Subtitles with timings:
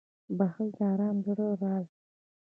[0.37, 2.01] •بښل د ارام زړه راز دی.